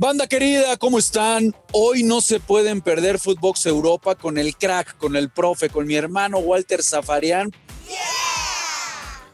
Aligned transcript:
Banda 0.00 0.28
querida, 0.28 0.76
¿cómo 0.76 1.00
están? 1.00 1.56
Hoy 1.72 2.04
no 2.04 2.20
se 2.20 2.38
pueden 2.38 2.82
perder 2.82 3.18
Footbox 3.18 3.66
Europa 3.66 4.14
con 4.14 4.38
el 4.38 4.56
crack, 4.56 4.96
con 4.96 5.16
el 5.16 5.28
profe, 5.28 5.70
con 5.70 5.88
mi 5.88 5.96
hermano 5.96 6.38
Walter 6.38 6.84
Zafarian. 6.84 7.50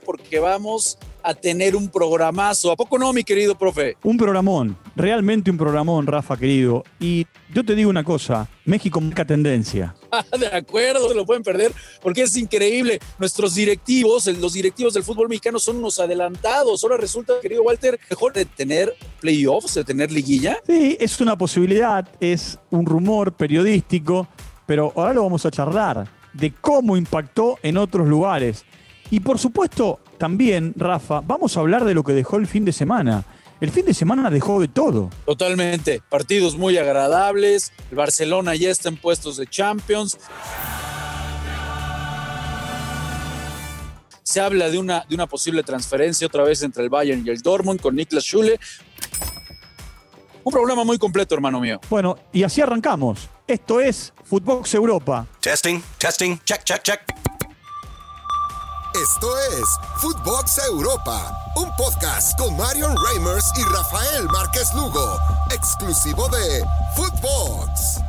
Porque 0.07 0.39
vamos 0.39 0.97
a 1.25 1.35
tener 1.35 1.75
un 1.75 1.89
programazo. 1.89 2.71
¿A 2.71 2.77
poco 2.77 2.99
no, 2.99 3.13
mi 3.13 3.25
querido 3.25 3.57
profe? 3.57 3.97
Un 4.05 4.19
programón, 4.19 4.77
realmente 4.95 5.51
un 5.51 5.57
programón, 5.57 6.07
Rafa, 6.07 6.37
querido. 6.37 6.85
Y 7.01 7.27
yo 7.53 7.65
te 7.65 7.75
digo 7.75 7.89
una 7.89 8.05
cosa, 8.05 8.47
México 8.67 9.01
marca 9.01 9.25
tendencia. 9.25 9.95
de 10.39 10.47
acuerdo, 10.49 11.09
se 11.09 11.15
lo 11.15 11.25
pueden 11.25 11.43
perder 11.43 11.73
porque 12.03 12.23
es 12.23 12.37
increíble. 12.37 13.01
Nuestros 13.19 13.55
directivos, 13.55 14.27
los 14.27 14.53
directivos 14.53 14.93
del 14.93 15.03
fútbol 15.03 15.29
mexicano 15.31 15.59
son 15.59 15.77
unos 15.77 15.99
adelantados. 15.99 16.85
Ahora 16.85 16.99
resulta, 16.99 17.33
querido 17.41 17.63
Walter, 17.63 17.99
mejor 18.11 18.35
de 18.35 18.45
tener 18.45 18.95
playoffs, 19.21 19.75
de 19.75 19.85
tener 19.85 20.13
liguilla. 20.13 20.59
Sí, 20.67 20.99
es 21.01 21.19
una 21.23 21.39
posibilidad, 21.39 22.07
es 22.21 22.59
un 22.71 22.85
rumor 22.85 23.33
periodístico, 23.33 24.29
pero 24.67 24.93
ahora 24.95 25.15
lo 25.15 25.23
vamos 25.23 25.47
a 25.47 25.51
charlar 25.51 26.07
de 26.35 26.53
cómo 26.53 26.97
impactó 26.97 27.59
en 27.63 27.79
otros 27.79 28.07
lugares. 28.07 28.65
Y 29.15 29.21
por 29.21 29.39
supuesto, 29.39 30.01
también, 30.19 30.75
Rafa, 30.77 31.21
vamos 31.21 31.57
a 31.57 31.61
hablar 31.61 31.85
de 31.85 31.95
lo 31.95 32.03
que 32.03 32.13
dejó 32.13 32.37
el 32.37 32.49
fin 32.49 32.65
de 32.65 32.73
semana. 32.73 33.25
El 33.61 33.71
fin 33.71 33.87
de 33.87 33.95
semana 33.95 34.29
dejó 34.29 34.61
de 34.61 34.67
todo. 34.67 35.09
Totalmente. 35.25 36.03
Partidos 36.09 36.57
muy 36.57 36.77
agradables. 36.79 37.73
El 37.93 37.97
Barcelona 37.97 38.57
ya 38.57 38.71
está 38.71 38.89
en 38.89 38.97
puestos 38.97 39.37
de 39.37 39.47
Champions. 39.47 40.19
Se 44.25 44.41
habla 44.41 44.69
de 44.69 44.79
una, 44.79 45.07
de 45.09 45.15
una 45.15 45.29
posible 45.29 45.63
transferencia 45.63 46.27
otra 46.27 46.43
vez 46.43 46.65
entre 46.65 46.83
el 46.83 46.89
Bayern 46.89 47.25
y 47.25 47.31
el 47.31 47.41
Dortmund 47.41 47.81
con 47.81 47.95
Niklas 47.95 48.25
Schule. 48.25 48.59
Un 50.43 50.53
problema 50.53 50.83
muy 50.83 50.99
completo, 50.99 51.37
hermano 51.37 51.61
mío. 51.61 51.81
Bueno, 51.89 52.19
y 52.33 52.43
así 52.43 52.61
arrancamos. 52.61 53.29
Esto 53.47 53.79
es 53.79 54.13
Footbox 54.25 54.75
Europa. 54.75 55.25
Testing, 55.39 55.81
testing, 55.99 56.37
check, 56.45 56.65
check, 56.65 56.83
check. 56.83 57.24
Esto 59.03 59.27
es 59.61 59.65
Footbox 59.97 60.61
Europa, 60.69 61.37
un 61.57 61.69
podcast 61.77 62.39
con 62.39 62.57
Marion 62.57 62.95
Reimers 63.09 63.45
y 63.59 63.63
Rafael 63.65 64.25
Márquez 64.27 64.73
Lugo, 64.73 65.19
exclusivo 65.53 66.29
de 66.29 66.65
Footbox. 66.95 68.01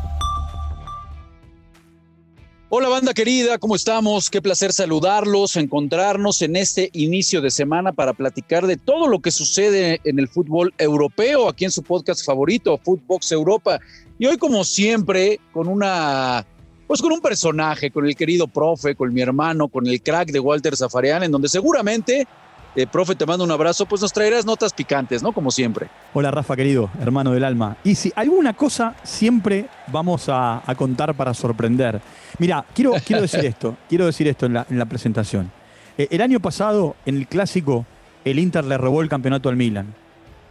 Hola 2.70 2.90
banda 2.90 3.16
querida, 3.16 3.58
¿cómo 3.58 3.76
estamos? 3.76 4.30
Qué 4.30 4.44
placer 4.44 4.74
saludarlos, 4.74 5.56
encontrarnos 5.56 6.44
en 6.44 6.56
este 6.56 6.92
inicio 6.94 7.42
de 7.42 7.50
semana 7.50 7.92
para 7.92 8.14
platicar 8.14 8.68
de 8.68 8.78
todo 8.78 9.08
lo 9.08 9.22
que 9.22 9.32
sucede 9.32 10.02
en 10.04 10.20
el 10.20 10.28
fútbol 10.28 10.72
europeo, 10.78 11.50
aquí 11.50 11.66
en 11.66 11.72
su 11.72 11.82
podcast 11.82 12.24
favorito, 12.24 12.80
Footbox 12.84 13.32
Europa. 13.32 13.80
Y 14.20 14.28
hoy, 14.28 14.38
como 14.38 14.64
siempre, 14.64 15.40
con 15.52 15.68
una 15.68 16.46
pues 16.88 17.02
con 17.02 17.12
un 17.12 17.22
personaje, 17.22 17.92
con 17.92 18.06
el 18.06 18.16
querido 18.16 18.48
profe, 18.48 18.96
con 18.96 19.14
mi 19.14 19.22
hermano, 19.22 19.68
con 19.68 19.88
el 19.88 20.02
crack 20.02 20.32
de 20.32 20.40
Walter 20.40 20.76
Zafarian, 20.76 21.24
en 21.24 21.32
donde 21.32 21.48
seguramente, 21.48 22.28
eh, 22.76 22.88
profe, 22.88 23.16
te 23.16 23.26
mando 23.26 23.44
un 23.44 23.52
abrazo, 23.52 23.86
pues 23.86 24.02
nos 24.02 24.14
traerás 24.14 24.46
notas 24.46 24.74
picantes, 24.74 25.24
¿no? 25.24 25.32
Como 25.32 25.50
siempre. 25.50 25.88
Hola 26.14 26.30
Rafa, 26.30 26.56
querido, 26.56 26.90
hermano 27.02 27.32
del 27.32 27.44
alma. 27.44 27.78
Y 27.84 27.96
si 27.96 28.12
alguna 28.16 28.54
cosa 28.54 28.96
siempre 29.04 29.68
vamos 29.88 30.26
a, 30.28 30.62
contar 30.78 31.16
para 31.16 31.34
sorprender. 31.34 32.02
Mira, 32.38 32.66
quiero, 32.74 32.94
quiero 33.06 33.22
decir 33.22 33.46
esto, 33.46 33.78
quiero 33.90 34.06
decir 34.06 34.28
esto 34.28 34.46
en 34.46 34.54
la, 34.54 34.86
presentación. 34.86 35.52
Eh, 35.98 36.08
el 36.12 36.22
año 36.22 36.40
pasado, 36.40 36.96
en 37.06 37.18
el 37.18 37.28
clásico, 37.28 37.86
el 38.26 38.38
Inter 38.38 38.66
le 38.66 38.78
robó 38.78 39.02
el 39.02 39.10
campeonato 39.10 39.50
al 39.50 39.56
Milan. 39.56 39.96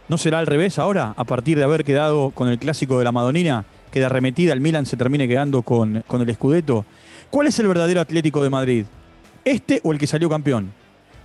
¿No 0.07 0.17
será 0.17 0.39
al 0.39 0.47
revés 0.47 0.77
ahora, 0.77 1.13
a 1.17 1.23
partir 1.23 1.57
de 1.57 1.63
haber 1.63 1.83
quedado 1.83 2.29
con 2.31 2.47
el 2.49 2.59
clásico 2.59 2.99
de 2.99 3.05
la 3.05 3.11
Madonina? 3.11 3.65
Que 3.91 3.99
de 3.99 4.05
arremetida 4.05 4.53
el 4.53 4.61
Milan 4.61 4.85
se 4.85 4.97
termine 4.97 5.27
quedando 5.27 5.61
con, 5.61 6.03
con 6.07 6.21
el 6.21 6.33
Scudetto. 6.33 6.85
¿Cuál 7.29 7.47
es 7.47 7.59
el 7.59 7.67
verdadero 7.67 8.01
Atlético 8.01 8.43
de 8.43 8.49
Madrid? 8.49 8.85
¿Este 9.43 9.79
o 9.83 9.91
el 9.91 9.97
que 9.97 10.07
salió 10.07 10.29
campeón? 10.29 10.71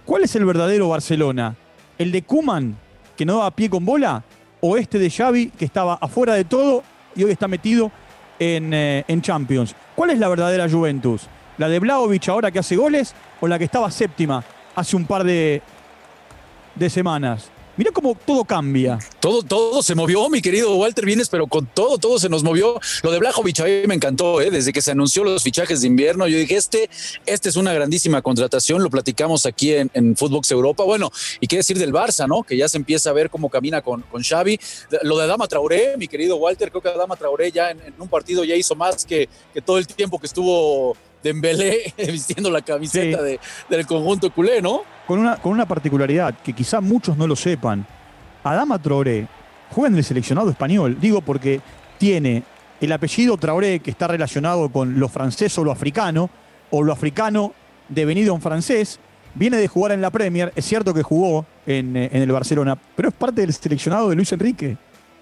¿Cuál 0.04 0.25
es 0.25 0.34
el 0.37 0.44
verdadero 0.44 0.88
Barcelona? 0.88 1.54
¿El 1.99 2.12
de 2.12 2.22
Kuman, 2.22 2.76
que 3.16 3.25
no 3.25 3.37
daba 3.37 3.50
pie 3.50 3.70
con 3.70 3.84
bola? 3.84 4.25
¿O 4.60 4.76
este 4.76 4.99
de 4.99 5.10
Xavi, 5.10 5.50
que 5.50 5.65
estaba 5.65 5.94
afuera 6.00 6.34
de 6.34 6.44
todo 6.44 6.82
y 7.15 7.25
hoy 7.25 7.31
está 7.31 7.49
metido 7.49 7.91
en, 8.38 8.75
eh, 8.75 9.04
en 9.06 9.22
Champions? 9.22 9.75
¿Cuál 9.94 10.10
es 10.10 10.19
la 10.19 10.28
verdadera 10.28 10.69
Juventus? 10.69 11.28
¿La 11.59 11.69
de 11.69 11.78
Blaovic 11.78 12.28
ahora 12.28 12.50
que 12.50 12.59
hace 12.59 12.76
goles 12.76 13.15
o 13.41 13.47
la 13.47 13.59
que 13.59 13.65
estaba 13.65 13.91
séptima 13.91 14.43
hace 14.75 14.97
un 14.97 15.04
par 15.04 15.25
de, 15.25 15.62
de 16.75 16.91
semanas? 16.91 17.50
Mira 17.80 17.92
cómo 17.92 18.14
todo 18.14 18.44
cambia. 18.44 18.98
Todo, 19.20 19.42
todo 19.42 19.82
se 19.82 19.94
movió, 19.94 20.28
mi 20.28 20.42
querido 20.42 20.76
Walter 20.76 21.06
Vienes, 21.06 21.30
pero 21.30 21.46
con 21.46 21.64
todo, 21.64 21.96
todo 21.96 22.18
se 22.18 22.28
nos 22.28 22.42
movió. 22.42 22.78
Lo 23.02 23.10
de 23.10 23.18
Blajovic 23.18 23.60
a 23.60 23.64
me 23.88 23.94
encantó, 23.94 24.42
¿eh? 24.42 24.50
desde 24.50 24.70
que 24.70 24.82
se 24.82 24.91
anunció 24.91 25.24
los 25.24 25.42
fichajes 25.42 25.80
de 25.80 25.86
invierno. 25.86 26.28
Yo 26.28 26.36
dije, 26.36 26.56
este, 26.56 26.90
este 27.24 27.48
es 27.48 27.56
una 27.56 27.72
grandísima 27.72 28.20
contratación. 28.20 28.82
Lo 28.82 28.90
platicamos 28.90 29.46
aquí 29.46 29.72
en, 29.72 29.90
en 29.94 30.14
Footbox 30.14 30.50
Europa. 30.50 30.84
Bueno, 30.84 31.10
y 31.40 31.46
qué 31.46 31.56
decir 31.56 31.78
del 31.78 31.90
Barça, 31.90 32.28
¿no? 32.28 32.42
Que 32.42 32.54
ya 32.54 32.69
se 32.69 32.76
empieza 32.76 33.08
a 33.08 33.12
ver 33.14 33.30
cómo 33.30 33.48
camina 33.48 33.80
con, 33.80 34.02
con 34.02 34.22
Xavi. 34.22 34.60
Lo 35.00 35.16
de 35.16 35.24
Adama 35.24 35.48
Traoré, 35.48 35.96
mi 35.96 36.06
querido 36.06 36.36
Walter, 36.36 36.69
creo 36.69 36.82
que 36.82 36.88
Adama 36.90 37.16
Traoré 37.16 37.50
ya 37.50 37.70
en, 37.70 37.80
un 37.98 38.08
partido 38.08 38.44
ya 38.44 38.56
hizo 38.56 38.74
más 38.74 39.06
que, 39.06 39.26
que 39.54 39.62
todo 39.62 39.78
el 39.78 39.86
tiempo 39.86 40.19
que 40.19 40.26
estuvo 40.26 40.98
Dembélé 41.22 41.92
vistiendo 41.98 42.50
la 42.50 42.62
camiseta 42.62 43.20
del 43.22 43.86
conjunto 43.86 44.32
culé, 44.32 44.62
¿no? 44.62 44.82
Con 45.06 45.19
una, 45.19 45.36
con 45.36 45.53
una 45.53 45.66
particularidad 45.66 46.34
que 46.42 46.53
quizá 46.53 46.81
muchos 46.81 47.16
no 47.16 47.26
lo 47.26 47.36
sepan. 47.36 47.86
Adama 48.42 48.81
Traoré 48.81 49.26
juega 49.70 49.88
en 49.88 49.97
el 49.97 50.04
seleccionado 50.04 50.50
español. 50.50 50.97
Digo 51.00 51.20
porque 51.20 51.60
tiene 51.98 52.42
el 52.81 52.92
apellido 52.92 53.36
Traoré 53.36 53.81
que 53.81 53.91
está 53.91 54.08
relacionado 54.08 54.70
con 54.70 54.98
lo 54.98 55.08
francés 55.08 55.56
o 55.58 55.64
lo 55.64 55.72
africano, 55.72 56.31
o 56.70 56.82
lo 56.82 56.92
africano 56.92 57.52
devenido 57.88 58.34
en 58.34 58.41
francés. 58.41 58.98
Viene 59.34 59.58
de 59.58 59.69
jugar 59.69 59.92
en 59.92 60.00
la 60.00 60.10
Premier. 60.10 60.52
Es 60.56 60.64
cierto 60.64 60.94
que 60.94 61.02
jugó 61.02 61.44
en, 61.66 61.97
eh, 61.97 62.10
en 62.12 62.22
el 62.22 62.32
Barcelona, 62.32 62.78
pero 62.97 63.10
es 63.10 63.14
parte 63.14 63.42
del 63.42 63.52
seleccionado 63.52 64.08
de 64.08 64.16
Luis 64.16 64.32
Enrique. 64.32 64.76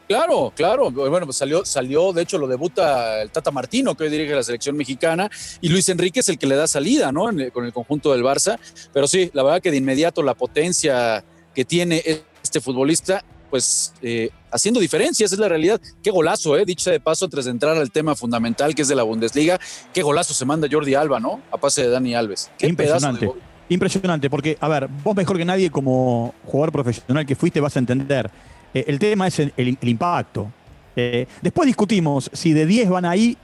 Claro, 0.09 0.53
claro. 0.57 0.91
Bueno, 0.91 1.27
pues 1.27 1.37
salió, 1.37 1.67
salió, 1.67 2.15
de 2.15 2.23
hecho, 2.23 2.39
lo 2.39 2.49
debuta 2.49 3.21
el 3.21 3.31
Tata 3.31 3.51
Martino, 3.51 3.95
que 3.95 4.05
hoy 4.05 4.11
dirige 4.11 4.35
la 4.35 4.43
selección 4.43 4.75
mexicana, 4.75 5.31
y 5.61 5.69
Luis 5.69 5.87
Enrique 5.91 6.21
es 6.21 6.29
el 6.31 6.39
que 6.39 6.47
le 6.47 6.57
da 6.57 6.67
salida, 6.67 7.13
¿no? 7.13 7.29
con 7.53 7.67
el 7.67 7.73
conjunto 7.75 8.13
del 8.13 8.25
Barça. 8.25 8.59
Pero 8.95 9.07
sí, 9.07 9.31
la 9.35 9.43
verdad 9.43 9.61
que 9.61 9.71
de 9.71 9.77
inmediato 9.77 10.23
la 10.23 10.35
potencia 10.35 11.23
que 11.55 11.67
tiene 11.67 12.03
este 12.43 12.63
futbolista, 12.63 13.23
pues 13.51 13.93
eh, 14.01 14.31
haciendo 14.51 14.81
diferencias, 14.81 15.31
es 15.31 15.39
la 15.39 15.49
realidad. 15.49 15.79
Qué 16.03 16.11
golazo, 16.11 16.57
¿eh? 16.57 16.65
Dicha 16.65 16.91
de 16.91 17.01
paso, 17.01 17.27
antes 17.27 17.45
de 17.45 17.51
entrar 17.51 17.77
al 17.77 17.91
tema 17.91 18.15
fundamental 18.15 18.75
que 18.75 18.83
es 18.83 18.89
de 18.89 18.95
la 18.95 19.03
Bundesliga, 19.03 19.61
qué 19.93 20.03
golazo 20.03 20.33
se 20.33 20.47
manda 20.47 20.69
Jordi 20.71 20.95
Alba, 20.95 21.21
¿no? 21.21 21.43
A 21.51 21.59
pase 21.59 21.83
de 21.83 21.91
Dani 21.91 22.15
Alves. 22.15 22.51
Qué 22.59 22.67
Impresionante. 22.67 23.31
Impresionante, 23.71 24.31
porque, 24.31 24.57
a 24.59 24.69
ver, 24.69 24.89
vos 25.05 25.15
mejor 25.15 25.37
que 25.37 25.45
nadie 25.45 25.71
como 25.71 26.35
jugador 26.47 26.73
profesional 26.73 27.27
que 27.27 27.37
fuiste 27.37 27.61
vas 27.61 27.77
a 27.77 27.81
entender 27.81 28.31
eh, 28.75 28.85
el 28.87 28.99
tema 28.99 29.27
es 29.27 29.39
el, 29.39 29.79
impacto. 29.83 30.51
Eh, 30.97 31.27
después 31.43 31.67
discutimos 31.67 32.31
si 32.33 32.53
de 32.53 32.67
10 32.67 32.91
van 32.91 33.05
ahí, 33.05 33.37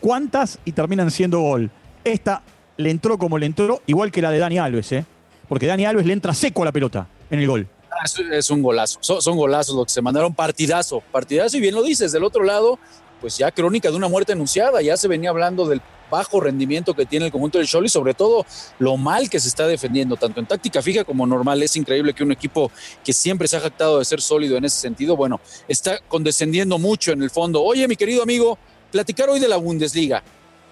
cuántas 0.00 0.58
y 0.64 0.72
terminan 0.72 1.10
siendo 1.10 1.40
gol. 1.40 1.70
Esta 2.04 2.42
le 2.76 2.90
entró 2.90 3.18
como 3.18 3.38
le 3.38 3.46
entró, 3.46 3.82
igual 3.86 4.10
que 4.10 4.22
la 4.22 4.30
de 4.30 4.38
Dani 4.38 4.58
Alves, 4.58 4.92
¿eh? 4.92 5.04
porque 5.48 5.66
Dani 5.66 5.84
Alves 5.84 6.06
le 6.06 6.12
entra 6.12 6.32
seco 6.32 6.62
a 6.62 6.66
la 6.66 6.72
pelota 6.72 7.06
en 7.30 7.40
el 7.40 7.46
gol. 7.46 7.68
Ah, 7.90 8.04
es, 8.32 8.50
un 8.50 8.62
golazo, 8.62 8.98
son, 9.02 9.20
son, 9.20 9.36
golazos 9.36 9.74
los 9.74 9.84
que 9.84 9.92
se 9.92 10.00
mandaron, 10.00 10.32
partidazo, 10.32 11.02
partidazo, 11.12 11.56
y 11.56 11.60
bien 11.60 11.74
lo 11.74 11.82
dices, 11.82 12.12
del 12.12 12.24
otro 12.24 12.44
lado, 12.44 12.78
pues 13.20 13.38
ya 13.38 13.50
crónica 13.50 13.90
de 13.90 13.96
una 13.96 14.08
muerte 14.08 14.32
anunciada, 14.32 14.80
ya 14.82 14.96
se 14.96 15.08
venía 15.08 15.30
hablando 15.30 15.66
del 15.66 15.80
bajo 16.10 16.40
rendimiento 16.40 16.94
que 16.94 17.06
tiene 17.06 17.26
el 17.26 17.32
conjunto 17.32 17.58
del 17.58 17.68
Cholo 17.68 17.86
y 17.86 17.88
sobre 17.88 18.14
todo 18.14 18.44
lo 18.78 18.96
mal 18.96 19.30
que 19.30 19.38
se 19.38 19.48
está 19.48 19.66
defendiendo, 19.66 20.16
tanto 20.16 20.40
en 20.40 20.46
táctica 20.46 20.82
fija 20.82 21.04
como 21.04 21.26
normal. 21.26 21.62
Es 21.62 21.76
increíble 21.76 22.12
que 22.12 22.24
un 22.24 22.32
equipo 22.32 22.70
que 23.04 23.12
siempre 23.12 23.46
se 23.46 23.56
ha 23.56 23.60
jactado 23.60 23.98
de 23.98 24.04
ser 24.04 24.20
sólido 24.20 24.56
en 24.56 24.64
ese 24.64 24.78
sentido, 24.78 25.16
bueno, 25.16 25.40
está 25.68 26.00
condescendiendo 26.08 26.78
mucho 26.78 27.12
en 27.12 27.22
el 27.22 27.30
fondo. 27.30 27.62
Oye, 27.62 27.86
mi 27.86 27.96
querido 27.96 28.22
amigo, 28.22 28.58
platicar 28.90 29.28
hoy 29.28 29.38
de 29.38 29.48
la 29.48 29.56
Bundesliga, 29.56 30.22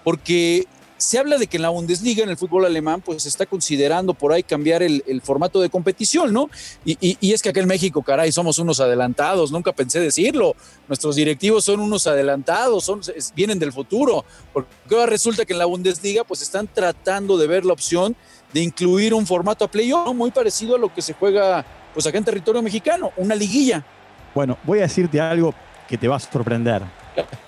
porque 0.03 0.67
se 0.99 1.17
habla 1.17 1.37
de 1.37 1.47
que 1.47 1.57
en 1.57 1.63
la 1.63 1.69
Bundesliga, 1.69 2.23
en 2.23 2.29
el 2.29 2.37
fútbol 2.37 2.65
alemán, 2.65 3.01
pues 3.01 3.23
se 3.23 3.29
está 3.29 3.45
considerando 3.45 4.13
por 4.13 4.33
ahí 4.33 4.43
cambiar 4.43 4.83
el, 4.83 5.21
formato 5.23 5.61
de 5.61 5.69
competición, 5.69 6.33
¿no? 6.33 6.49
Y, 6.85 7.17
es 7.33 7.41
que 7.41 7.49
acá 7.49 7.61
en 7.61 7.67
México, 7.67 8.01
caray, 8.03 8.31
somos 8.31 8.59
unos 8.59 8.79
adelantados, 8.79 9.51
nunca 9.51 9.71
pensé 9.71 9.99
decirlo. 9.99 10.55
Nuestros 10.87 11.15
directivos 11.15 11.63
son 11.63 11.79
unos 11.79 12.05
adelantados, 12.05 12.83
son, 12.83 13.01
vienen 13.33 13.59
del 13.59 13.71
futuro. 13.71 14.25
Porque 14.51 14.69
ahora 14.91 15.05
resulta 15.05 15.45
que 15.45 15.53
en 15.53 15.59
la 15.59 15.65
Bundesliga, 15.65 16.25
pues 16.25 16.41
están 16.41 16.67
tratando 16.67 17.37
de 17.37 17.47
ver 17.47 17.65
la 17.65 17.73
opción 17.73 18.15
de 18.53 18.61
incluir 18.61 19.13
un 19.13 19.25
formato 19.25 19.63
a 19.63 19.71
playoff 19.71 20.13
muy 20.13 20.31
parecido 20.31 20.75
a 20.75 20.79
lo 20.79 20.93
que 20.93 21.01
se 21.01 21.13
juega, 21.13 21.65
pues 21.93 22.05
acá 22.07 22.17
en 22.17 22.25
territorio 22.25 22.61
mexicano, 22.61 23.11
una 23.15 23.35
liguilla. 23.35 23.85
Bueno, 24.35 24.57
voy 24.63 24.79
a 24.79 24.83
decirte 24.83 25.21
algo 25.21 25.53
que 25.87 25.97
te 25.97 26.07
va 26.07 26.17
a 26.17 26.19
sorprender, 26.19 26.83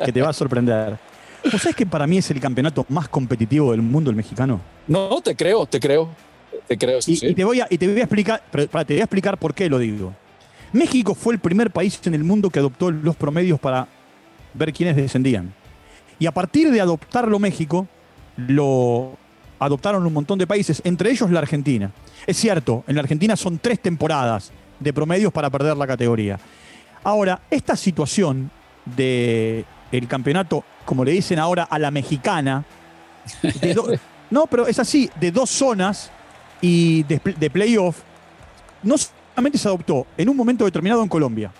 que 0.06 0.12
te 0.12 0.22
va 0.22 0.30
a 0.30 0.34
sorprender. 0.34 1.11
¿Vos 1.44 1.62
sabés 1.62 1.76
que 1.76 1.86
para 1.86 2.06
mí 2.06 2.18
es 2.18 2.30
el 2.32 2.40
campeonato 2.40 2.86
más 2.90 3.10
competitivo 3.10 3.72
del 3.72 3.82
mundo 3.82 4.10
el 4.10 4.16
mexicano? 4.16 4.62
No, 4.88 5.22
te 5.22 5.36
creo, 5.36 5.66
te 5.66 5.80
creo. 5.80 6.10
Te 6.68 6.78
creo, 6.78 7.00
y, 7.06 7.34
te 7.34 7.44
voy 7.44 7.62
a, 7.62 7.68
y 7.70 7.78
te 7.78 7.88
voy 7.88 8.00
a 8.00 8.04
explicar, 8.04 8.44
te 8.52 8.68
voy 8.68 9.00
a 9.00 9.04
explicar 9.04 9.38
por 9.38 9.54
qué 9.54 9.70
lo 9.70 9.80
digo. 9.80 10.14
México 10.74 11.16
fue 11.16 11.34
el 11.34 11.40
primer 11.40 11.72
país 11.72 12.00
en 12.06 12.14
el 12.14 12.24
mundo 12.24 12.50
que 12.50 12.60
adoptó 12.60 12.92
los 12.92 13.16
promedios 13.16 13.60
para 13.60 13.88
ver 14.54 14.72
quiénes 14.72 14.96
descendían. 14.96 15.54
Y 16.20 16.28
a 16.28 16.32
partir 16.32 16.72
de 16.72 16.80
adoptarlo 16.80 17.40
México, 17.40 17.88
lo 18.38 19.18
adoptaron 19.60 20.06
un 20.06 20.14
montón 20.14 20.40
de 20.40 20.48
países, 20.48 20.82
entre 20.86 21.12
ellos 21.12 21.30
la 21.32 21.40
Argentina. 21.40 21.92
Es 22.26 22.38
cierto, 22.38 22.84
en 22.88 22.96
la 22.96 23.02
Argentina 23.02 23.36
son 23.36 23.60
tres 23.60 23.80
temporadas 23.80 24.52
de 24.80 24.94
promedios 24.94 25.34
para 25.34 25.50
perder 25.50 25.76
la 25.78 25.88
categoría. 25.88 26.40
Ahora, 27.04 27.42
esta 27.50 27.76
situación 27.76 28.52
de 28.86 29.66
el 29.92 30.08
campeonato, 30.08 30.64
como 30.86 31.04
le 31.04 31.12
dicen 31.12 31.40
ahora 31.40 31.64
a 31.64 31.80
la 31.80 31.92
mexicana, 31.92 32.66
no, 34.30 34.48
pero 34.48 34.68
es 34.68 34.80
así, 34.80 35.10
de 35.20 35.32
dos 35.32 35.50
zonas 35.50 36.12
y 36.62 37.04
de, 37.04 37.20
de 37.38 37.50
playoff, 37.50 38.00
no 38.84 38.96
solamente 38.98 39.58
se 39.58 39.68
adoptó 39.68 40.08
en 40.18 40.30
un 40.30 40.38
momento 40.38 40.66
determinado 40.66 41.04
en 41.04 41.10
Colombia, 41.10 41.52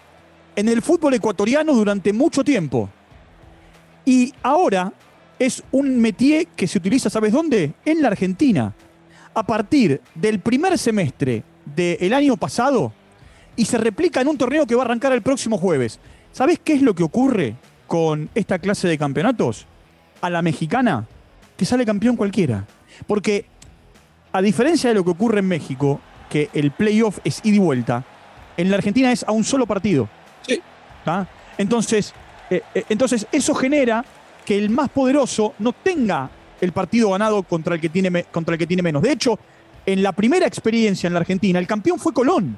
en 0.56 0.68
el 0.70 0.82
fútbol 0.82 1.14
ecuatoriano 1.14 1.74
durante 1.74 2.14
mucho 2.14 2.44
tiempo. 2.44 2.90
Y 4.06 4.34
ahora 4.42 4.92
es 5.40 5.64
un 5.72 6.00
métier 6.00 6.48
que 6.48 6.68
se 6.68 6.78
utiliza, 6.78 7.10
¿sabes 7.10 7.34
dónde? 7.34 7.74
En 7.86 8.02
la 8.02 8.10
Argentina. 8.10 8.74
A 9.34 9.44
partir 9.44 10.02
del 10.14 10.40
primer 10.40 10.78
semestre 10.78 11.44
del 11.66 12.14
año 12.14 12.36
pasado 12.38 12.92
y 13.56 13.66
se 13.66 13.78
replica 13.78 14.22
en 14.22 14.28
un 14.28 14.38
torneo 14.38 14.66
que 14.66 14.76
va 14.76 14.84
a 14.84 14.86
arrancar 14.86 15.14
el 15.14 15.22
próximo 15.22 15.58
jueves. 15.58 16.00
¿Sabes 16.32 16.60
qué 16.64 16.74
es 16.74 16.82
lo 16.82 16.94
que 16.94 17.04
ocurre 17.04 17.56
con 17.92 18.30
esta 18.36 18.58
clase 18.58 18.88
de 18.88 18.98
campeonatos? 18.98 19.66
A 20.22 20.30
la 20.30 20.42
mexicana, 20.42 21.06
que 21.58 21.66
sale 21.66 21.86
campeón 21.86 22.16
cualquiera. 22.16 22.66
Porque, 23.06 23.44
a 24.32 24.42
diferencia 24.42 24.90
de 24.90 24.96
lo 24.96 25.04
que 25.04 25.10
ocurre 25.10 25.40
en 25.40 25.50
México, 25.50 26.00
que 26.30 26.50
el 26.54 26.72
playoff 26.72 27.20
es 27.26 27.42
ida 27.44 27.58
y 27.58 27.60
vuelta, 27.60 28.06
en 28.56 28.70
la 28.70 28.78
Argentina 28.78 29.12
es 29.12 29.26
a 29.28 29.34
un 29.34 29.44
solo 29.44 29.66
partido. 29.66 30.08
Sí. 30.48 30.62
Entonces, 31.58 32.14
eh, 32.50 32.62
eh, 32.74 32.86
entonces, 32.88 33.28
eso 33.30 33.54
genera 33.56 34.06
que 34.46 34.58
el 34.58 34.70
más 34.70 34.88
poderoso 34.88 35.54
no 35.60 35.74
tenga 35.74 36.30
el 36.62 36.72
partido 36.72 37.10
ganado 37.10 37.44
contra 37.44 37.76
el 37.76 37.82
que 37.82 37.90
tiene, 37.90 38.24
contra 38.32 38.54
el 38.54 38.58
que 38.58 38.68
tiene 38.68 38.84
menos. 38.84 39.02
De 39.02 39.12
hecho, 39.12 39.38
en 39.86 40.02
la 40.02 40.14
primera 40.14 40.48
experiencia 40.48 41.08
en 41.08 41.14
la 41.14 41.20
Argentina, 41.20 41.60
el 41.60 41.68
campeón 41.68 42.00
fue 42.00 42.14
Colón. 42.14 42.58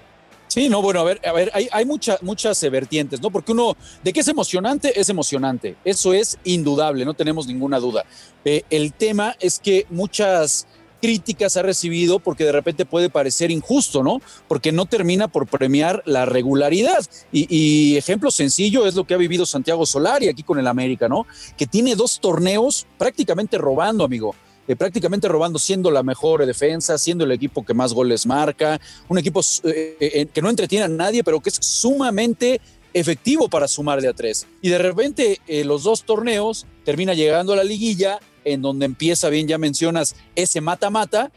Sí, 0.54 0.70
no, 0.70 0.84
bueno, 0.84 1.00
a 1.00 1.04
ver, 1.04 1.20
a 1.26 1.32
ver, 1.32 1.50
hay, 1.56 1.68
hay 1.72 1.84
muchas 1.84 2.62
vertientes, 2.70 3.20
¿no? 3.20 3.32
Porque 3.32 3.54
uno, 3.54 3.76
de 4.04 4.14
que 4.14 4.20
es 4.20 4.28
emocionante, 4.28 5.00
es 5.00 5.10
emocionante. 5.10 5.78
Eso 5.84 6.14
es 6.14 6.38
indudable, 6.44 7.06
no 7.06 7.16
tenemos 7.16 7.48
ninguna 7.48 7.80
duda. 7.80 8.06
Eh, 8.46 8.62
el 8.70 8.94
tema 8.94 9.36
es 9.40 9.58
que 9.58 9.88
muchas 9.90 10.68
críticas 11.02 11.58
ha 11.58 11.64
recibido 11.64 12.20
porque 12.20 12.46
de 12.46 12.52
repente 12.52 12.86
puede 12.86 13.10
parecer 13.10 13.50
injusto, 13.50 14.04
¿no? 14.04 14.22
Porque 14.48 14.72
no 14.72 14.86
termina 14.86 15.28
por 15.28 15.48
premiar 15.48 16.04
la 16.06 16.26
regularidad. 16.26 17.04
Y, 17.32 17.98
ejemplo 17.98 18.30
sencillo 18.30 18.86
es 18.86 18.94
lo 18.94 19.08
que 19.08 19.16
ha 19.16 19.18
vivido 19.18 19.48
Santiago 19.48 19.88
Solari 19.88 20.28
aquí 20.28 20.44
con 20.44 20.60
el 20.60 20.68
América, 20.68 21.10
¿no? 21.10 21.26
Que 21.58 21.66
tiene 21.66 21.96
dos 21.96 22.20
torneos 22.20 22.86
prácticamente 23.00 23.58
robando, 23.58 24.04
amigo. 24.04 24.36
Eh, 24.68 24.76
prácticamente 24.76 25.28
robando, 25.28 25.60
siendo 25.60 25.92
la 25.92 26.04
mejor 26.04 26.46
defensa, 26.46 26.98
siendo 26.98 27.26
el 27.26 27.32
equipo 27.32 27.66
que 27.66 27.74
más 27.74 27.94
goles 27.94 28.26
marca, 28.26 28.80
un 29.10 29.18
equipo 29.18 29.42
eh, 29.66 30.28
que 30.34 30.42
no 30.42 30.50
entretiene 30.50 30.86
a 30.86 30.88
nadie, 30.88 31.24
pero 31.24 31.42
que 31.42 31.50
es 31.50 31.58
sumamente 31.60 32.62
efectivo 32.94 33.50
para 33.50 33.68
sumar 33.68 34.02
de 34.02 34.08
a 34.08 34.14
tres. 34.14 34.48
Y 34.62 34.70
de 34.70 34.78
repente 34.78 35.42
eh, 35.48 35.64
los 35.64 35.84
dos 35.84 36.04
torneos 36.04 36.66
termina 36.86 37.14
llegando 37.14 37.54
a 37.54 37.56
la 37.56 37.64
liguilla 37.64 38.20
en 38.46 38.62
donde 38.62 38.86
empieza 38.86 39.30
bien, 39.30 39.48
ya 39.48 39.58
mencionas, 39.58 40.16
ese 40.36 40.62
mata-mata 40.62 41.32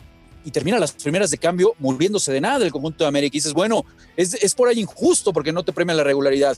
y 0.45 0.51
termina 0.51 0.79
las 0.79 0.93
primeras 0.93 1.31
de 1.31 1.39
cambio 1.39 1.75
muriéndose 1.79 2.33
de 2.33 2.41
nada 2.41 2.65
el 2.65 2.73
conjunto 2.73 3.05
de 3.05 3.09
América. 3.09 3.37
Y 3.37 3.39
dices, 3.39 3.53
bueno, 3.53 3.85
es, 4.17 4.55
por 4.55 4.69
ahí 4.69 4.81
injusto 4.81 5.33
porque 5.33 5.53
no 5.53 5.65
te 5.65 5.73
premia 5.73 5.95
la 5.95 6.05
regularidad. 6.05 6.57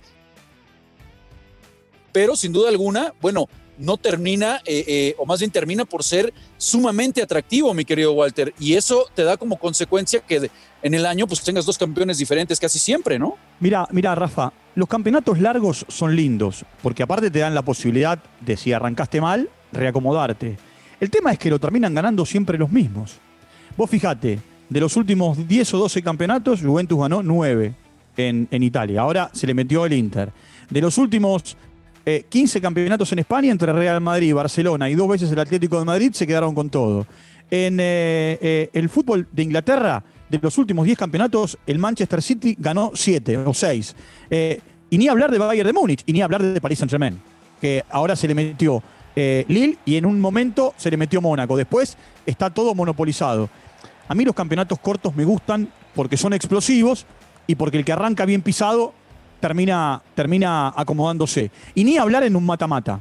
Pero 2.12 2.36
sin 2.36 2.52
duda 2.52 2.68
alguna, 2.68 3.14
bueno, 3.20 3.48
no 3.78 3.96
termina, 3.96 4.56
eh, 4.64 4.84
eh, 4.86 5.14
o 5.18 5.26
más 5.26 5.38
bien 5.38 5.50
termina 5.50 5.84
por 5.84 6.02
ser 6.02 6.32
sumamente 6.56 7.22
atractivo, 7.22 7.72
mi 7.74 7.84
querido 7.84 8.12
Walter. 8.12 8.52
Y 8.58 8.74
eso 8.74 9.06
te 9.14 9.24
da 9.24 9.36
como 9.36 9.56
consecuencia 9.56 10.20
que 10.20 10.50
en 10.82 10.94
el 10.94 11.06
año 11.06 11.26
pues 11.26 11.42
tengas 11.42 11.64
dos 11.64 11.78
campeones 11.78 12.18
diferentes 12.18 12.60
casi 12.60 12.78
siempre, 12.78 13.18
¿no? 13.18 13.36
Mira, 13.60 13.86
mira, 13.90 14.14
Rafa, 14.14 14.52
los 14.74 14.88
campeonatos 14.88 15.40
largos 15.40 15.86
son 15.88 16.14
lindos, 16.14 16.64
porque 16.82 17.02
aparte 17.02 17.30
te 17.30 17.38
dan 17.38 17.54
la 17.54 17.62
posibilidad 17.62 18.18
de 18.40 18.56
si 18.56 18.72
arrancaste 18.72 19.20
mal, 19.20 19.48
reacomodarte. 19.72 20.58
El 21.00 21.10
tema 21.10 21.32
es 21.32 21.38
que 21.38 21.50
lo 21.50 21.58
terminan 21.58 21.94
ganando 21.94 22.26
siempre 22.26 22.58
los 22.58 22.70
mismos. 22.70 23.18
Vos 23.76 23.88
fijate, 23.88 24.40
de 24.68 24.80
los 24.80 24.96
últimos 24.96 25.46
10 25.46 25.74
o 25.74 25.78
12 25.78 26.02
campeonatos, 26.02 26.60
Juventus 26.60 26.98
ganó 26.98 27.22
9 27.22 27.74
en, 28.18 28.62
Italia. 28.62 29.02
Ahora 29.02 29.30
se 29.32 29.46
le 29.46 29.54
metió 29.54 29.86
el 29.86 29.92
Inter. 29.92 30.32
De 30.68 30.80
los 30.80 30.98
últimos 30.98 31.56
15 32.04 32.58
eh, 32.58 32.60
campeonatos 32.60 33.12
en 33.12 33.20
España, 33.20 33.50
entre 33.50 33.72
Real 33.72 34.00
Madrid, 34.00 34.34
Barcelona 34.34 34.88
y 34.88 34.94
dos 34.94 35.08
veces 35.08 35.30
el 35.30 35.38
Atlético 35.38 35.78
de 35.78 35.84
Madrid, 35.84 36.12
se 36.12 36.26
quedaron 36.26 36.54
con 36.54 36.70
todo. 36.70 37.06
En 37.50 37.78
eh, 37.80 38.38
eh, 38.40 38.70
el 38.72 38.88
fútbol 38.88 39.26
de 39.32 39.42
Inglaterra, 39.42 40.02
de 40.28 40.38
los 40.42 40.56
últimos 40.58 40.84
10 40.84 40.98
campeonatos, 40.98 41.58
el 41.66 41.78
Manchester 41.78 42.22
City 42.22 42.56
ganó 42.58 42.92
7 42.94 43.38
o 43.38 43.54
6. 43.54 43.96
y 44.90 44.98
ni 44.98 45.08
hablar 45.08 45.30
de 45.30 45.38
Bayern 45.38 45.66
de 45.66 45.72
Múnich, 45.72 46.02
y 46.06 46.12
ni 46.12 46.22
hablar 46.22 46.42
de 46.42 46.60
Paris 46.60 46.78
Saint-Germain, 46.78 47.18
que 47.60 47.82
ahora 47.90 48.16
se 48.16 48.28
le 48.28 48.34
metió 48.34 48.82
eh, 49.20 49.44
Lille 49.48 49.78
y 49.84 49.96
en 49.96 50.06
un 50.06 50.20
momento 50.20 50.74
se 50.76 50.92
le 50.92 50.96
metió 50.96 51.20
Mónaco. 51.20 51.56
Después 51.56 51.96
está 52.24 52.50
todo 52.50 52.72
monopolizado. 52.72 53.50
A 54.06 54.14
mí 54.14 54.24
los 54.24 54.32
campeonatos 54.32 54.78
cortos 54.78 55.16
me 55.16 55.24
gustan 55.24 55.68
porque 55.96 56.16
son 56.16 56.34
explosivos 56.34 57.04
y 57.48 57.56
porque 57.56 57.78
el 57.78 57.84
que 57.84 57.90
arranca 57.90 58.24
bien 58.26 58.42
pisado 58.42 58.94
termina, 59.40 60.02
termina 60.14 60.72
acomodándose. 60.76 61.50
Y 61.74 61.84
ni 61.84 61.98
hablar 61.98 62.22
en 62.24 62.36
un 62.36 62.44
mata-mata. 62.44 63.00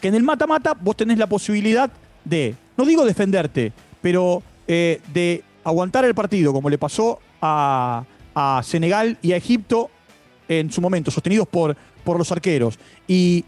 Que 0.00 0.08
en 0.08 0.14
el 0.14 0.22
mata-mata 0.22 0.74
vos 0.74 0.96
tenés 0.96 1.18
la 1.18 1.26
posibilidad 1.26 1.90
de, 2.24 2.54
no 2.76 2.84
digo 2.84 3.04
defenderte, 3.04 3.72
pero 4.00 4.42
eh, 4.66 5.00
de 5.12 5.42
aguantar 5.64 6.04
el 6.04 6.14
partido, 6.14 6.52
como 6.52 6.68
le 6.68 6.78
pasó 6.78 7.20
a, 7.40 8.04
Senegal 8.64 9.16
y 9.22 9.32
a 9.32 9.36
Egipto 9.36 9.90
en 10.48 10.72
su 10.72 10.80
momento, 10.80 11.12
sostenidos 11.12 11.46
por, 11.46 11.76
por 12.02 12.18
los 12.18 12.32
arqueros. 12.32 12.78
Y 13.06 13.44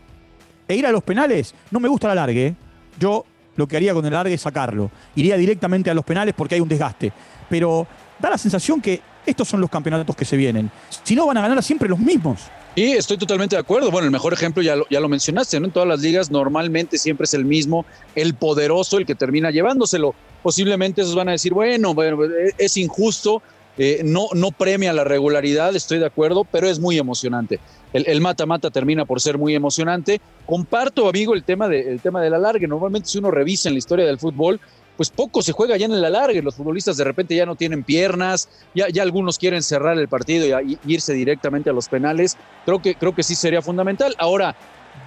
e 0.69 0.77
ir 0.77 0.87
a 0.87 0.93
los 0.93 1.03
penales, 1.03 1.55
no 1.71 1.81
me 1.81 1.88
gusta 1.88 2.09
la 2.09 2.15
largue. 2.15 2.47
¿eh? 2.47 2.55
Yo 2.99 3.25
lo 3.56 3.67
que 3.67 3.77
haría 3.77 3.94
con 3.94 4.05
el 4.05 4.12
largue 4.12 4.35
es 4.35 4.41
sacarlo. 4.41 4.91
Iría 5.17 5.37
directamente 5.37 5.91
a 5.91 5.94
los 5.94 6.05
penales 6.05 6.35
porque 6.37 6.55
hay 6.55 6.61
un 6.61 6.69
desgaste. 6.69 7.12
Pero 7.49 7.87
da 8.19 8.31
la 8.31 8.38
sensación 8.38 8.81
que 8.81 9.00
estos 9.26 9.49
son 9.49 9.61
los 9.61 9.70
campeonatos 9.70 10.14
que 10.14 10.25
se 10.25 10.37
vienen. 10.37 10.70
Si 11.02 11.14
no, 11.14 11.26
van 11.26 11.37
a 11.37 11.43
ganar 11.43 11.62
siempre 11.62 11.88
los 11.88 11.99
mismos. 11.99 12.43
Y 12.75 12.93
estoy 12.93 13.17
totalmente 13.17 13.56
de 13.56 13.61
acuerdo. 13.61 13.90
Bueno, 13.90 14.06
el 14.06 14.11
mejor 14.11 14.32
ejemplo 14.32 14.62
ya 14.62 14.76
lo, 14.76 15.08
mencionaste, 15.08 15.59
¿no? 15.59 15.66
En 15.66 15.73
todas 15.73 15.88
las 15.88 16.00
ligas 16.00 16.30
normalmente 16.30 16.99
siempre 16.99 17.25
es 17.25 17.35
el 17.35 17.45
mismo, 17.45 17.87
el 18.14 18.35
poderoso, 18.35 18.99
el 18.99 19.06
que 19.06 19.14
termina 19.14 19.50
llevándoselo. 19.50 20.14
Posiblemente 20.42 21.00
esos 21.02 21.14
van 21.14 21.28
a 21.28 21.33
decir, 21.33 21.54
bueno, 21.54 21.95
bueno 21.95 22.18
es 22.59 22.76
injusto, 22.76 23.42
eh, 23.78 24.02
no, 24.04 24.28
no 24.35 24.50
premia 24.52 24.92
la 24.92 25.04
regularidad, 25.04 25.75
estoy 25.75 25.99
de 25.99 26.06
acuerdo, 26.06 26.45
pero 26.45 26.68
es 26.68 26.78
muy 26.78 26.99
emocionante 26.99 27.61
el 28.04 28.21
mata-mata 28.21 28.71
termina 28.71 29.04
por 29.04 29.21
ser 29.21 29.38
muy 29.38 29.54
emocionante. 29.54 30.21
Comparto, 30.45 31.09
amigo, 31.09 31.35
el 31.35 31.45
tema, 31.45 31.68
de, 31.68 31.90
el 31.90 32.00
tema 32.00 32.21
del 32.21 32.35
alargue. 32.35 32.66
Normalmente 32.66 33.09
si 33.09 33.18
uno 33.18 33.30
revisa 33.30 33.68
en 33.68 33.75
la 33.75 33.78
historia 33.78 34.04
del 34.04 34.18
fútbol, 34.18 34.61
pues 34.97 35.11
poco 35.11 35.43
se 35.43 35.53
juega 35.53 35.76
ya 35.76 35.87
en 35.87 35.93
el 35.93 36.05
alargue. 36.05 36.43
Los 36.43 36.55
futbolistas 36.55 36.97
de 36.97 37.05
repente 37.05 37.35
ya 37.35 37.47
no 37.47 37.57
tienen 37.57 37.85
piernas, 37.85 38.49
ya, 38.75 38.88
ya 38.88 39.03
algunos 39.03 39.38
quieren 39.38 39.62
cerrar 39.62 39.99
el 39.99 40.09
partido 40.09 40.61
y, 40.61 40.79
irse 40.87 41.12
directamente 41.12 41.71
a 41.71 41.73
los 41.73 41.88
penales. 41.88 42.37
Creo 42.65 42.81
que, 42.81 42.95
creo 42.95 43.15
que 43.15 43.23
sí 43.23 43.35
sería 43.35 43.62
fundamental. 43.62 44.15
Ahora, 44.19 44.57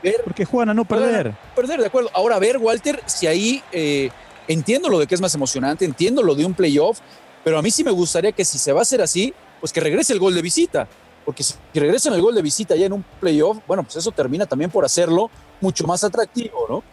ver... 0.04 0.22
Porque 0.24 0.46
juegan 0.46 0.70
a 0.70 0.74
no 0.74 0.86
perder. 0.86 1.34
perder, 1.56 1.80
de 1.80 1.88
acuerdo. 1.88 2.10
Ahora, 2.14 2.40
ver, 2.40 2.58
Walter, 2.58 3.02
si 3.06 3.28
ahí... 3.28 3.64
Eh, 3.72 4.10
entiendo 4.48 4.90
lo 4.90 4.98
de 4.98 5.06
que 5.06 5.14
es 5.14 5.22
más 5.22 5.36
emocionante, 5.36 5.86
entiendo 5.86 6.24
lo 6.24 6.34
de 6.34 6.44
un 6.44 6.56
playoff, 6.56 7.02
pero 7.44 7.60
a 7.60 7.62
mí 7.62 7.70
sí 7.70 7.84
me 7.84 7.92
gustaría 7.92 8.32
que 8.32 8.44
si 8.44 8.58
se 8.58 8.74
va 8.74 8.80
a 8.80 8.82
hacer 8.82 9.00
así, 9.00 9.32
pues 9.60 9.72
que 9.72 9.80
regrese 9.80 10.12
el 10.12 10.18
gol 10.18 10.34
de 10.34 10.42
visita 10.42 10.88
porque 11.30 11.44
si 11.44 11.54
regresan 11.76 12.14
el 12.14 12.22
gol 12.24 12.34
de 12.34 12.42
visita 12.42 12.76
ya 12.76 12.88
en 12.88 12.94
un 12.94 13.06
playoff, 13.20 13.60
bueno, 13.68 13.84
pues 13.84 13.96
eso 13.98 14.10
termina 14.10 14.48
también 14.48 14.72
por 14.72 14.84
hacerlo 14.84 15.30
mucho 15.62 15.86
más 15.86 16.04
atractivo, 16.04 16.66
¿no? 16.68 16.84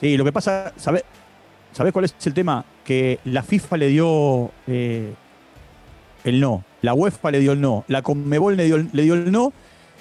Sí, 0.00 0.16
lo 0.16 0.24
que 0.24 0.32
pasa, 0.32 0.72
¿sabes 0.76 1.04
sabe 1.74 1.92
cuál 1.92 2.06
es 2.06 2.14
el 2.24 2.32
tema? 2.32 2.64
Que 2.84 3.18
la 3.24 3.42
FIFA 3.42 3.76
le 3.76 3.88
dio 3.88 4.50
eh, 4.66 5.12
el 6.24 6.40
no, 6.40 6.64
la 6.80 6.94
UEFA 6.94 7.30
le 7.32 7.40
dio 7.40 7.52
el 7.52 7.60
no, 7.60 7.84
la 7.88 8.00
Conmebol 8.00 8.56
le 8.56 8.64
dio, 8.64 8.78
le 8.78 9.02
dio 9.02 9.14
el 9.14 9.30
no, 9.30 9.52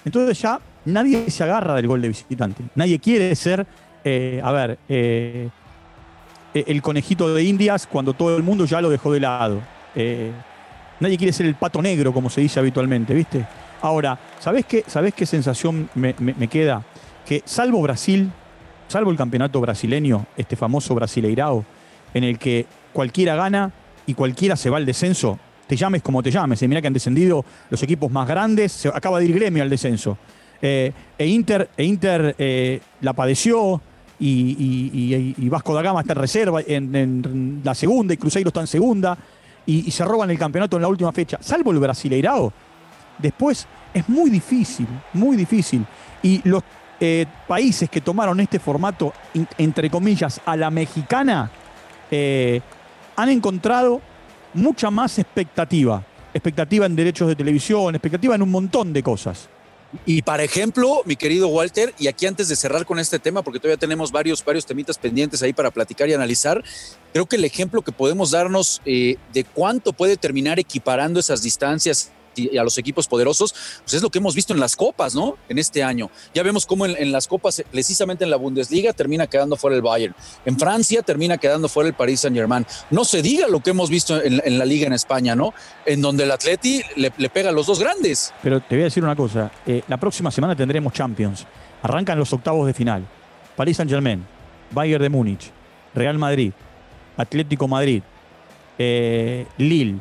entonces 0.05 0.39
ya 0.39 0.59
nadie 0.85 1.29
se 1.29 1.43
agarra 1.43 1.75
del 1.75 1.87
gol 1.87 2.01
de 2.01 2.09
visitante, 2.09 2.63
nadie 2.75 2.99
quiere 2.99 3.35
ser, 3.35 3.65
eh, 4.03 4.39
a 4.43 4.51
ver, 4.51 4.77
eh, 4.87 5.49
el 6.53 6.81
conejito 6.81 7.33
de 7.33 7.43
Indias 7.43 7.87
cuando 7.87 8.13
todo 8.13 8.37
el 8.37 8.43
mundo 8.43 8.65
ya 8.65 8.79
lo 8.79 8.89
dejó 8.89 9.11
de 9.11 9.19
lado. 9.19 9.61
nadie 10.99 11.17
quiere 11.17 11.33
ser 11.33 11.47
el 11.47 11.55
pato 11.55 11.81
negro, 11.81 12.13
como 12.13 12.29
se 12.29 12.41
dice 12.41 12.59
habitualmente, 12.59 13.13
¿viste? 13.13 13.45
Ahora, 13.81 14.17
¿sabés 14.39 14.65
qué, 14.65 14.85
qué 15.15 15.25
sensación 15.25 15.89
me, 15.95 16.47
queda? 16.47 16.83
Que 17.25 17.41
salvo 17.43 17.81
Brasil, 17.81 18.31
salvo 18.93 19.09
el 19.09 19.17
campeonato 19.17 19.59
brasileño, 19.59 20.27
este 20.37 20.55
famoso 20.55 20.93
Brasileirao, 20.93 21.65
en 22.13 22.23
el 22.23 22.37
que 22.37 22.67
cualquiera 22.93 23.35
gana 23.35 23.71
y 24.05 24.13
cualquiera 24.13 24.55
se 24.55 24.69
va 24.69 24.77
al 24.77 24.85
descenso, 24.85 25.39
te 25.65 25.75
llames 25.75 26.03
como 26.03 26.21
te 26.21 26.29
llames. 26.29 26.61
Y 26.61 26.67
mira 26.67 26.79
que 26.79 26.85
han 26.85 26.93
descendido 26.93 27.43
los 27.71 27.81
equipos 27.81 28.11
más 28.11 28.27
grandes, 28.27 28.71
se 28.71 28.89
acaba 28.89 29.17
de 29.17 29.25
ir 29.25 29.33
gremio 29.33 29.63
al 29.63 29.69
descenso. 29.71 30.15
Eh, 30.61 30.93
e 31.17 31.25
Inter, 31.25 31.71
e 31.75 31.83
Inter 31.83 32.35
eh, 32.37 32.81
la 33.01 33.13
padeció 33.13 33.81
y, 34.19 35.49
Vasco 35.49 35.73
da 35.73 35.81
Gama 35.81 36.01
está 36.01 36.13
en 36.13 36.19
reserva 36.19 36.61
en, 36.65 37.61
la 37.63 37.73
segunda 37.73 38.13
y 38.13 38.17
Cruzeiro 38.17 38.49
está 38.49 38.61
en 38.61 38.67
segunda 38.67 39.17
y, 39.65 39.89
se 39.89 40.05
roban 40.05 40.29
el 40.29 40.37
campeonato 40.37 40.75
en 40.75 40.83
la 40.83 40.87
última 40.87 41.11
fecha. 41.11 41.39
Salvo 41.41 41.71
el 41.71 41.79
Brasileirao, 41.79 42.53
después 43.17 43.65
es 43.91 44.07
muy 44.07 44.29
difícil, 44.29 44.87
muy 45.13 45.35
difícil. 45.35 45.83
Y 46.21 46.47
los 46.47 46.61
eh, 47.03 47.25
países 47.47 47.89
que 47.89 48.01
tomaron 48.01 48.39
este 48.39 48.59
formato, 48.59 49.13
entre 49.57 49.89
comillas, 49.89 50.39
a 50.45 50.55
la 50.55 50.71
mexicana, 50.71 51.51
han 53.15 53.29
encontrado 53.29 54.01
mucha 54.53 54.89
más 54.89 55.19
expectativa. 55.19 56.03
Expectativa 56.33 56.85
en 56.85 56.95
derechos 56.95 57.27
de 57.27 57.35
televisión, 57.35 57.93
expectativa 57.95 58.35
en 58.35 58.41
un 58.41 58.51
montón 58.51 58.93
de 58.93 59.03
cosas. 59.03 59.49
Y 60.05 60.23
para 60.23 60.43
ejemplo, 60.43 61.03
mi 61.05 61.15
querido 61.15 61.47
Walter, 61.49 61.93
y 61.99 62.07
aquí 62.07 62.25
antes 62.25 62.49
de 62.49 62.55
cerrar 62.55 62.85
con 62.85 62.97
este 62.99 63.19
tema, 63.19 63.43
porque 63.43 63.59
todavía 63.59 63.77
tenemos 63.77 64.11
varios, 64.11 64.43
varios 64.43 64.65
temitas 64.65 64.97
pendientes 64.97 65.43
ahí 65.43 65.53
para 65.53 65.69
platicar 65.71 66.09
y 66.09 66.13
analizar, 66.13 66.63
creo 67.11 67.25
que 67.27 67.35
el 67.35 67.45
ejemplo 67.45 67.81
que 67.83 67.91
podemos 67.91 68.31
darnos 68.31 68.81
eh, 68.85 69.17
de 69.31 69.43
cuánto 69.43 69.93
puede 69.93 70.17
terminar 70.17 70.59
equiparando 70.59 71.19
esas 71.19 71.43
distancias 71.43 72.11
y 72.35 72.57
a 72.57 72.63
los 72.63 72.77
equipos 72.77 73.07
poderosos, 73.07 73.53
pues 73.81 73.93
es 73.93 74.01
lo 74.01 74.09
que 74.09 74.19
hemos 74.19 74.35
visto 74.35 74.53
en 74.53 74.59
las 74.59 74.75
copas, 74.75 75.15
¿no? 75.15 75.37
En 75.49 75.57
este 75.57 75.83
año. 75.83 76.09
Ya 76.33 76.43
vemos 76.43 76.65
cómo 76.65 76.85
en, 76.85 77.11
las 77.11 77.27
copas, 77.27 77.63
precisamente 77.71 78.23
en 78.23 78.29
la 78.29 78.37
Bundesliga, 78.37 78.93
termina 78.93 79.27
quedando 79.27 79.55
fuera 79.55 79.75
el 79.75 79.81
Bayern. 79.81 80.15
En 80.45 80.57
Francia 80.57 81.01
termina 81.01 81.37
quedando 81.37 81.69
fuera 81.69 81.89
el 81.89 81.95
Paris 81.95 82.21
Saint 82.21 82.35
Germain. 82.35 82.65
No 82.89 83.05
se 83.05 83.21
diga 83.21 83.47
lo 83.47 83.59
que 83.61 83.71
hemos 83.71 83.89
visto 83.89 84.21
en, 84.21 84.57
la 84.57 84.65
liga 84.65 84.87
en 84.87 84.93
España, 84.93 85.35
¿no? 85.35 85.53
En 85.85 86.01
donde 86.01 86.23
el 86.23 86.31
Atleti 86.31 86.81
le, 86.95 87.11
pega 87.11 87.49
a 87.49 87.51
los 87.53 87.67
dos 87.67 87.79
grandes. 87.79 88.33
Pero 88.41 88.61
te 88.61 88.75
voy 88.75 88.81
a 88.81 88.85
decir 88.85 89.03
una 89.03 89.15
cosa, 89.15 89.51
eh, 89.65 89.83
la 89.87 89.97
próxima 89.97 90.31
semana 90.31 90.55
tendremos 90.55 90.93
Champions. 90.93 91.45
Arrancan 91.81 92.17
los 92.17 92.31
octavos 92.33 92.65
de 92.67 92.73
final. 92.73 93.05
Paris 93.55 93.77
Saint 93.77 93.91
Germain, 93.91 94.25
Bayern 94.71 95.01
de 95.01 95.09
Múnich, 95.09 95.51
Real 95.93 96.17
Madrid, 96.17 96.53
Atlético 97.17 97.67
Madrid, 97.67 98.01
eh, 98.77 99.45
Lille. 99.57 99.99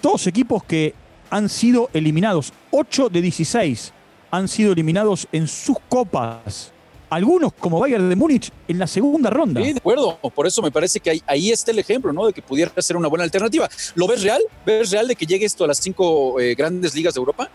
Todos 0.00 0.26
equipos 0.26 0.64
que 0.64 0.94
han 1.30 1.48
sido 1.48 1.88
eliminados. 1.92 2.52
8 2.70 3.08
de 3.08 3.22
16 3.22 3.92
han 4.30 4.48
sido 4.48 4.72
eliminados 4.72 5.26
en 5.32 5.48
sus 5.48 5.76
copas. 5.88 6.72
Algunos, 7.08 7.52
como 7.54 7.80
Bayern 7.80 8.08
de 8.08 8.14
Múnich, 8.14 8.52
en 8.68 8.78
la 8.78 8.86
segunda 8.86 9.30
ronda. 9.30 9.60
Sí, 9.60 9.72
de 9.72 9.78
acuerdo. 9.78 10.16
Por 10.18 10.46
eso 10.46 10.62
me 10.62 10.70
parece 10.70 11.00
que 11.00 11.20
ahí, 11.26 11.50
está 11.50 11.72
el 11.72 11.80
ejemplo, 11.80 12.12
¿no? 12.12 12.26
De 12.26 12.32
que 12.32 12.40
pudiera 12.40 12.70
ser 12.80 12.96
una 12.96 13.08
buena 13.08 13.24
alternativa. 13.24 13.68
¿Lo 13.96 14.06
ves 14.06 14.22
real? 14.22 14.40
¿Ves 14.64 14.92
real 14.92 15.08
de 15.08 15.16
que 15.16 15.26
llegue 15.26 15.44
esto 15.44 15.64
a 15.64 15.66
las 15.66 15.78
cinco 15.78 16.38
eh, 16.38 16.54
grandes 16.54 16.94
ligas 16.94 17.14
de 17.14 17.18
Europa? 17.18 17.48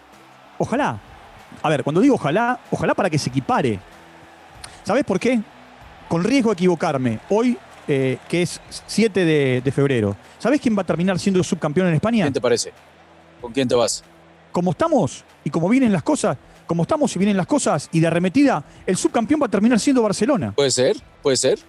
Ojalá. 0.57 0.99
A 1.61 1.69
ver, 1.69 1.83
cuando 1.85 2.01
digo 2.01 2.15
ojalá, 2.15 2.59
ojalá 2.69 2.93
para 2.93 3.09
que 3.09 3.17
se 3.17 3.29
equipare. 3.29 3.79
¿Sabes 4.83 5.05
por 5.05 5.19
qué? 5.19 5.39
Con 6.09 6.21
riesgo 6.21 6.49
de 6.49 6.53
equivocarme. 6.55 7.19
Hoy, 7.29 7.57
eh, 7.87 8.17
que 8.27 8.41
es 8.41 8.59
7 8.87 9.23
de, 9.23 9.61
de 9.63 9.71
febrero, 9.71 10.17
¿sabes 10.37 10.59
quién 10.59 10.77
va 10.77 10.81
a 10.81 10.85
terminar 10.85 11.17
siendo 11.17 11.41
subcampeón 11.41 11.87
en 11.87 11.93
España? 11.95 12.25
¿Quién 12.25 12.33
te 12.33 12.41
parece? 12.41 12.73
¿Con 13.45 13.53
quién 13.53 13.67
te 13.67 13.75
vas? 13.75 14.03
Como 14.51 14.71
estamos 14.71 15.23
y 15.43 15.51
como 15.51 15.69
vienen 15.69 15.93
las 15.93 16.01
cosas, 16.01 16.35
como 16.65 16.81
estamos 16.81 17.15
y 17.15 17.19
vienen 17.19 17.37
las 17.37 17.45
cosas 17.45 17.89
y 17.91 17.99
de 17.99 18.07
arremetida, 18.07 18.63
el 18.87 18.97
subcampeón 18.97 19.39
va 19.39 19.45
a 19.45 19.49
terminar 19.49 19.79
siendo 19.79 20.01
Barcelona. 20.01 20.51
Puede 20.55 20.71
ser, 20.71 20.97
puede 21.21 21.37
ser. 21.37 21.59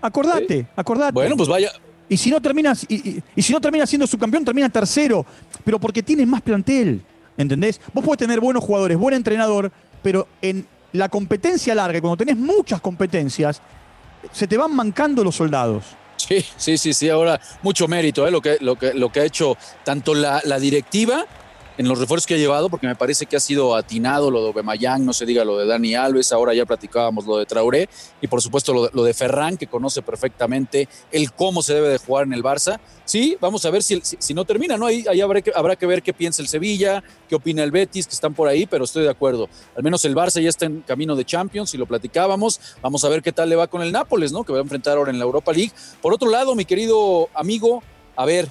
Acordate, 0.00 0.66
acordate. 0.74 1.12
Bueno, 1.12 1.36
pues 1.36 1.46
vaya. 1.46 1.72
Y 2.08 2.16
si 2.16 2.30
no 2.30 2.40
terminas, 2.40 2.86
y, 2.88 3.22
si 3.36 3.52
no 3.52 3.60
termina 3.60 3.84
siendo 3.84 4.06
subcampeón, 4.06 4.46
termina 4.46 4.70
tercero. 4.70 5.26
Pero 5.62 5.78
porque 5.78 6.02
tienes 6.02 6.26
más 6.26 6.40
plantel. 6.40 7.02
¿Entendés? 7.36 7.82
Vos 7.92 8.02
podés 8.02 8.20
tener 8.20 8.40
buenos 8.40 8.64
jugadores, 8.64 8.96
buen 8.96 9.14
entrenador, 9.14 9.70
pero 10.02 10.26
en 10.40 10.66
la 10.92 11.10
competencia 11.10 11.74
larga, 11.74 12.00
cuando 12.00 12.16
tenés 12.16 12.38
muchas 12.38 12.80
competencias, 12.80 13.60
se 14.32 14.46
te 14.46 14.56
van 14.56 14.74
mancando 14.74 15.22
los 15.22 15.36
soldados. 15.36 15.84
Sí, 16.26 16.44
sí, 16.56 16.78
sí, 16.78 16.94
sí. 16.94 17.08
Ahora, 17.10 17.40
mucho 17.62 17.86
mérito, 17.86 18.26
¿eh? 18.26 18.30
lo, 18.30 18.40
que, 18.40 18.56
lo, 18.60 18.76
que, 18.76 18.94
lo 18.94 19.12
que 19.12 19.20
ha 19.20 19.24
hecho 19.24 19.56
tanto 19.84 20.14
la, 20.14 20.40
la 20.44 20.58
directiva 20.58 21.26
en 21.76 21.88
los 21.88 21.98
refuerzos 21.98 22.26
que 22.26 22.34
ha 22.34 22.38
llevado, 22.38 22.68
porque 22.68 22.86
me 22.86 22.94
parece 22.94 23.26
que 23.26 23.36
ha 23.36 23.40
sido 23.40 23.74
atinado 23.74 24.30
lo 24.30 24.42
de 24.42 24.50
Obemayán, 24.50 25.04
no 25.04 25.12
se 25.12 25.26
diga 25.26 25.44
lo 25.44 25.58
de 25.58 25.66
Dani 25.66 25.94
Alves, 25.94 26.32
ahora 26.32 26.54
ya 26.54 26.64
platicábamos 26.64 27.26
lo 27.26 27.38
de 27.38 27.46
Traoré, 27.46 27.88
y 28.20 28.26
por 28.26 28.40
supuesto 28.40 28.72
lo 28.72 28.84
de, 28.84 28.90
lo 28.92 29.14
Ferran, 29.14 29.56
que 29.56 29.66
conoce 29.66 30.02
perfectamente 30.02 30.88
el 31.12 31.32
cómo 31.32 31.62
se 31.62 31.74
debe 31.74 31.88
de 31.88 31.98
jugar 31.98 32.26
en 32.26 32.32
el 32.32 32.42
Barça. 32.42 32.80
Sí, 33.04 33.36
vamos 33.40 33.64
a 33.64 33.70
ver 33.70 33.82
si, 33.82 34.00
si, 34.02 34.34
no 34.34 34.44
termina, 34.44 34.76
¿no? 34.76 34.86
Ahí, 34.86 35.04
ahí 35.08 35.20
habrá, 35.20 35.42
que, 35.42 35.52
habrá 35.54 35.76
que 35.76 35.86
ver 35.86 36.02
qué 36.02 36.12
piensa 36.12 36.42
el 36.42 36.48
Sevilla, 36.48 37.02
qué 37.28 37.34
opina 37.34 37.62
el 37.62 37.70
Betis, 37.70 38.06
que 38.06 38.14
están 38.14 38.34
por 38.34 38.48
ahí, 38.48 38.66
pero 38.66 38.84
estoy 38.84 39.04
de 39.04 39.10
acuerdo. 39.10 39.48
Al 39.76 39.82
menos 39.82 40.04
el 40.04 40.14
Barça 40.14 40.40
ya 40.40 40.48
está 40.48 40.66
en 40.66 40.80
camino 40.80 41.14
de 41.14 41.24
Champions, 41.24 41.74
y 41.74 41.78
lo 41.78 41.86
platicábamos. 41.86 42.60
Vamos 42.82 43.04
a 43.04 43.08
ver 43.08 43.22
qué 43.22 43.32
tal 43.32 43.48
le 43.48 43.56
va 43.56 43.66
con 43.66 43.82
el 43.82 43.92
Nápoles, 43.92 44.32
¿no? 44.32 44.44
Que 44.44 44.52
va 44.52 44.58
a 44.58 44.62
enfrentar 44.62 44.96
ahora 44.96 45.10
en 45.10 45.18
la 45.18 45.24
Europa 45.24 45.52
League. 45.52 45.72
Por 46.00 46.12
otro 46.12 46.30
lado, 46.30 46.54
mi 46.54 46.64
querido 46.64 47.28
amigo, 47.34 47.82
a 48.16 48.24
ver, 48.24 48.50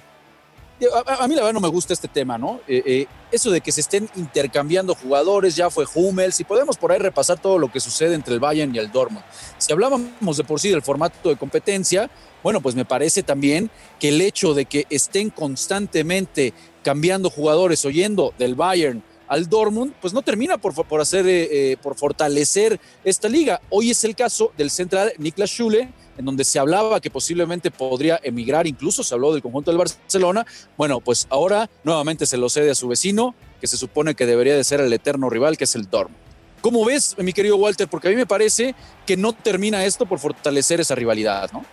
a, 1.05 1.27
mí 1.27 1.35
la 1.35 1.41
verdad 1.41 1.53
no 1.53 1.59
me 1.59 1.67
gusta 1.67 1.93
este 1.93 2.07
tema, 2.07 2.37
¿no? 2.37 2.59
Eh, 2.67 2.83
eh, 2.85 3.07
eso 3.31 3.51
de 3.51 3.61
que 3.61 3.71
se 3.71 3.81
estén 3.81 4.09
intercambiando 4.15 4.95
jugadores, 4.95 5.55
ya 5.55 5.69
fue 5.69 5.85
Hummels, 5.93 6.39
y 6.39 6.43
podemos 6.43 6.77
por 6.77 6.91
ahí 6.91 6.99
repasar 6.99 7.39
todo 7.39 7.57
lo 7.57 7.71
que 7.71 7.79
sucede 7.79 8.15
entre 8.15 8.33
el 8.33 8.39
Bayern 8.39 8.73
y 8.75 8.79
el 8.79 8.91
Dortmund. 8.91 9.25
Si 9.57 9.71
hablábamos 9.71 10.37
de 10.37 10.43
por 10.43 10.59
sí 10.59 10.69
del 10.69 10.81
formato 10.81 11.29
de 11.29 11.35
competencia, 11.35 12.09
bueno, 12.41 12.61
pues 12.61 12.75
me 12.75 12.85
parece 12.85 13.23
también 13.23 13.69
que 13.99 14.09
el 14.09 14.21
hecho 14.21 14.53
de 14.53 14.65
que 14.65 14.85
estén 14.89 15.29
constantemente 15.29 16.53
cambiando 16.83 17.29
jugadores, 17.29 17.85
oyendo 17.85 18.33
del 18.37 18.55
Bayern 18.55 19.03
al 19.33 19.49
Dortmund, 19.49 19.93
pues 19.99 20.13
no 20.13 20.21
termina 20.21 20.59
por, 20.59 20.75
por 20.85 21.01
hacer, 21.01 21.25
eh, 21.27 21.75
por 21.81 21.95
fortalecer 21.95 22.79
esta 23.03 23.27
liga. 23.27 23.59
Hoy 23.71 23.89
es 23.89 24.03
el 24.03 24.15
caso 24.15 24.51
del 24.55 24.69
central 24.69 25.11
Niklas 25.17 25.49
Schule, 25.49 25.89
en 26.19 26.25
donde 26.25 26.43
se 26.43 26.59
hablaba 26.59 27.01
que 27.01 27.09
posiblemente 27.09 27.71
podría 27.71 28.19
emigrar, 28.21 28.67
incluso 28.67 29.03
se 29.03 29.15
habló 29.15 29.33
del 29.33 29.41
conjunto 29.41 29.71
del 29.71 29.79
Barcelona. 29.79 30.45
Bueno, 30.77 30.99
pues 30.99 31.25
ahora 31.31 31.67
nuevamente 31.83 32.27
se 32.27 32.37
lo 32.37 32.47
cede 32.47 32.69
a 32.69 32.75
su 32.75 32.87
vecino, 32.87 33.33
que 33.59 33.65
se 33.65 33.75
supone 33.75 34.13
que 34.13 34.27
debería 34.27 34.55
de 34.55 34.63
ser 34.63 34.81
el 34.81 34.93
eterno 34.93 35.31
rival, 35.31 35.57
que 35.57 35.63
es 35.63 35.73
el 35.73 35.89
Dortmund. 35.89 36.21
¿Cómo 36.61 36.85
ves, 36.85 37.15
mi 37.17 37.33
querido 37.33 37.57
Walter? 37.57 37.87
Porque 37.87 38.09
a 38.09 38.11
mí 38.11 38.15
me 38.15 38.27
parece 38.27 38.75
que 39.07 39.17
no 39.17 39.33
termina 39.33 39.83
esto 39.83 40.05
por 40.05 40.19
fortalecer 40.19 40.79
esa 40.79 40.93
rivalidad, 40.93 41.51
¿no? 41.51 41.65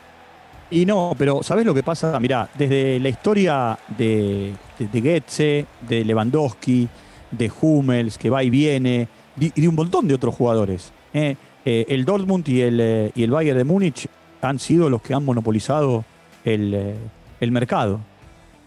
Y 0.71 0.87
no, 0.87 1.15
pero 1.19 1.43
¿sabes 1.43 1.67
lo 1.67 1.75
que 1.75 1.83
pasa? 1.83 2.19
Mira, 2.21 2.49
desde 2.57 2.99
la 3.01 3.09
historia 3.11 3.79
de, 3.99 4.55
de, 4.79 5.01
Goetze, 5.01 5.67
de 5.81 6.05
Lewandowski, 6.05 6.89
de 7.31 7.51
Hummels, 7.61 8.19
que 8.19 8.31
va 8.31 8.43
y 8.43 8.51
viene, 8.51 9.09
y 9.39 9.61
de 9.61 9.69
un 9.69 9.75
montón 9.75 10.09
de 10.09 10.15
otros 10.15 10.35
jugadores. 10.35 10.93
¿eh? 11.13 11.37
Eh, 11.65 11.87
el 11.89 12.05
Dortmund 12.05 12.49
y 12.49 12.61
el, 12.63 12.81
eh, 12.81 13.13
y 13.15 13.23
el 13.23 13.31
Bayern 13.31 13.59
de 13.59 13.65
Múnich 13.65 14.09
han 14.41 14.59
sido 14.59 14.89
los 14.89 15.03
que 15.03 15.15
han 15.15 15.25
monopolizado 15.25 16.05
el, 16.45 16.95
el 17.41 17.53
mercado. 17.53 18.01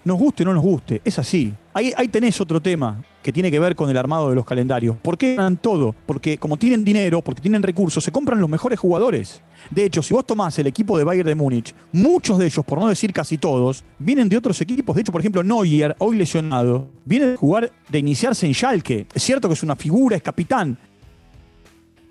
Nos 0.03 0.17
guste 0.17 0.43
o 0.43 0.46
no 0.48 0.53
nos 0.53 0.63
guste, 0.63 1.01
es 1.03 1.17
así. 1.17 1.53
Ahí, 1.74 1.93
ahí, 1.98 2.08
tenés 2.08 2.39
otro 2.39 2.62
tema 2.62 3.03
que 3.23 3.33
tiene 3.33 3.49
que 3.49 3.59
ver 3.59 3.75
con 3.75 3.89
el 3.89 3.97
armado 3.97 4.29
de 4.29 4.35
los 4.35 4.45
calendarios. 4.45 4.97
¿Por 5.01 5.17
qué 5.17 5.35
ganan 5.35 5.57
todo? 5.57 5.95
Porque 6.05 6.37
como 6.37 6.57
tienen 6.57 6.83
dinero, 6.83 7.21
porque 7.21 7.41
tienen 7.41 7.63
recursos, 7.63 8.03
se 8.03 8.11
compran 8.11 8.39
los 8.39 8.49
mejores 8.49 8.77
jugadores. 8.77 9.41
De 9.71 9.85
hecho, 9.85 10.03
si 10.03 10.13
vos 10.13 10.25
tomás 10.25 10.59
el 10.59 10.67
equipo 10.67 10.97
de 10.97 11.05
Bayern 11.05 11.29
de 11.29 11.35
Múnich, 11.35 11.73
muchos 11.93 12.37
de 12.37 12.45
ellos, 12.47 12.65
por 12.65 12.79
no 12.79 12.89
decir 12.89 13.13
casi 13.13 13.37
todos, 13.37 13.83
vienen 13.97 14.27
de 14.27 14.37
otros 14.37 14.59
equipos. 14.61 14.93
De 14.95 15.01
hecho, 15.01 15.11
por 15.11 15.21
ejemplo, 15.21 15.41
Neuer, 15.41 15.95
hoy 15.99 16.17
lesionado, 16.17 16.89
viene 17.05 17.27
de 17.27 17.37
jugar, 17.37 17.71
de 17.89 17.99
iniciarse 17.99 18.45
en 18.45 18.53
Schalke. 18.53 19.07
Es 19.13 19.23
cierto 19.23 19.47
que 19.47 19.53
es 19.53 19.63
una 19.63 19.77
figura, 19.77 20.17
es 20.17 20.21
capitán, 20.21 20.77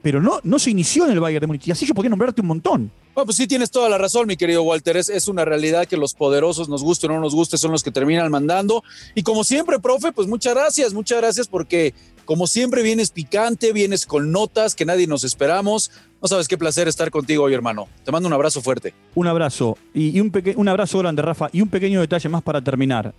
pero 0.03 0.21
no, 0.21 0.41
no 0.43 0.59
se 0.59 0.71
inició 0.71 1.07
en 1.07 1.13
el 1.13 1.21
Bayern 1.21 1.41
de 1.41 1.47
Múnich. 1.47 1.69
Y 1.69 1.71
así 1.71 1.87
yo 1.87 1.95
podría 1.95 2.11
nombrarte 2.11 2.41
un 2.41 2.49
montón. 2.49 2.91
Bueno, 3.15 3.27
pues 3.27 3.37
sí 3.37 3.47
tienes 3.47 3.71
toda 3.71 3.89
la 3.89 3.99
razón, 3.99 4.27
mi 4.27 4.37
querido 4.37 4.63
Walter. 4.63 4.97
Es, 4.97 5.09
es, 5.09 5.29
una 5.29 5.45
realidad 5.45 5.87
que 5.87 5.97
los 5.97 6.15
poderosos, 6.15 6.69
nos 6.69 6.83
guste 6.83 7.07
o 7.07 7.11
no 7.11 7.21
nos 7.21 7.35
guste, 7.35 7.57
son 7.57 7.71
los 7.71 7.83
que 7.83 7.91
terminan 7.91 8.31
mandando. 8.31 8.83
Y 9.15 9.23
como 9.23 9.45
siempre, 9.45 9.79
profe, 9.79 10.13
pues 10.13 10.27
muchas 10.27 10.55
gracias, 10.55 10.93
muchas 10.93 11.19
gracias 11.19 11.47
porque 11.47 11.95
como 12.25 12.47
siempre 12.47 12.83
vienes 12.83 13.11
picante, 13.11 13.73
vienes 13.73 14.07
con 14.07 14.33
notas 14.33 14.75
que 14.75 14.85
nadie 14.85 15.07
nos 15.07 15.25
esperamos. 15.25 15.91
No 16.21 16.29
sabes 16.29 16.49
qué 16.49 16.59
placer 16.59 16.89
estar 16.89 17.11
contigo 17.11 17.45
hoy, 17.45 17.55
hermano. 17.55 17.89
Te 18.05 18.11
mando 18.11 18.27
un 18.27 18.33
abrazo 18.33 18.61
fuerte. 18.61 18.95
Un 19.15 19.27
abrazo. 19.27 19.77
Y, 19.95 20.19
un, 20.19 20.33
un 20.57 20.69
abrazo 20.69 20.99
grande, 20.99 21.23
Rafa. 21.23 21.49
Y 21.53 21.61
un 21.61 21.69
pequeño 21.69 22.01
detalle 22.01 22.29
más 22.29 22.43
para 22.43 22.61
terminar. 22.61 23.15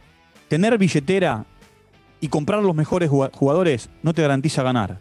Tener 0.50 0.78
billetera 0.78 1.46
y 2.20 2.28
comprar 2.30 2.64
los 2.64 2.76
mejores 2.76 3.10
jugadores 3.10 3.90
no 4.02 4.14
te 4.14 4.22
garantiza 4.22 4.64
ganar. 4.64 5.00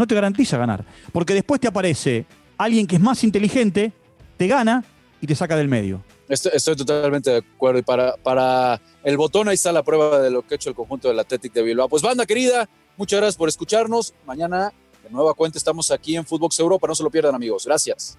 No 0.00 0.06
te 0.06 0.14
garantiza 0.14 0.56
ganar. 0.56 0.82
Porque 1.12 1.34
después 1.34 1.60
te 1.60 1.68
aparece 1.68 2.24
alguien 2.56 2.86
que 2.86 2.96
es 2.96 3.02
más 3.02 3.22
inteligente 3.22 3.92
te 4.38 4.46
gana 4.46 4.82
y 5.20 5.26
te 5.26 5.34
saca 5.34 5.54
del 5.56 5.68
medio. 5.68 6.02
Estoy, 6.26 6.74
totalmente 6.74 7.28
de 7.28 7.36
acuerdo. 7.36 7.80
Y 7.80 7.82
para, 7.82 8.16
para 8.16 8.80
el 9.04 9.18
botón, 9.18 9.48
ahí 9.48 9.56
está 9.56 9.72
la 9.72 9.82
prueba 9.82 10.18
de 10.20 10.30
lo 10.30 10.40
que 10.40 10.54
ha 10.54 10.56
hecho 10.56 10.70
el 10.70 10.74
conjunto 10.74 11.08
del 11.08 11.18
Athletic 11.18 11.52
de 11.52 11.60
Bilbao. 11.60 11.90
Pues 11.90 12.02
banda 12.02 12.24
querida, 12.24 12.66
muchas 12.96 13.20
gracias 13.20 13.36
por 13.36 13.50
escucharnos. 13.50 14.14
Mañana, 14.24 14.72
de 15.02 15.10
nueva 15.10 15.34
cuenta, 15.34 15.58
estamos 15.58 15.90
aquí 15.90 16.16
en 16.16 16.24
Footbox 16.24 16.58
Europa. 16.60 16.86
No 16.88 16.94
se 16.94 17.02
lo 17.02 17.10
pierdan, 17.10 17.34
amigos. 17.34 17.66
Gracias. 17.66 18.16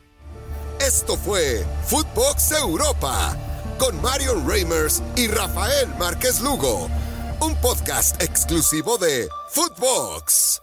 Esto 0.79 1.17
fue 1.17 1.65
Footbox 1.87 2.51
Europa 2.51 3.35
con 3.79 3.99
Marion 4.03 4.47
Reimers 4.47 5.01
y 5.15 5.25
Rafael 5.25 5.89
Márquez 5.97 6.41
Lugo. 6.41 6.91
Un 7.39 7.55
podcast 7.55 8.21
exclusivo 8.21 8.99
de 8.99 9.27
Footbox. 9.49 10.60